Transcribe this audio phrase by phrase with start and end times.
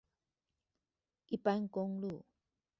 [1.27, 2.25] 一般公路